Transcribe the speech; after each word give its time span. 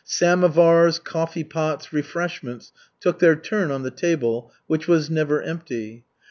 Samovars, 0.03 0.97
coffee 0.97 1.43
pots, 1.43 1.93
refreshments 1.93 2.71
took 2.99 3.19
their 3.19 3.35
turn 3.35 3.69
on 3.69 3.83
the 3.83 3.91
table, 3.91 4.51
which 4.65 4.87
was 4.87 5.11
never 5.11 5.43
empty. 5.43 6.05